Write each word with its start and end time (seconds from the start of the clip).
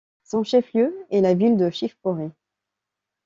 Son 0.23 0.41
chef-lieu 0.43 0.97
est 1.11 1.21
la 1.21 1.35
ville 1.35 1.57
de 1.57 1.69
Shivpuri. 1.69 2.31